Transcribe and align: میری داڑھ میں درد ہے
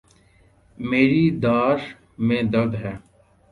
میری 0.77 1.23
داڑھ 1.43 1.81
میں 2.25 2.41
درد 2.53 2.73
ہے 2.75 2.93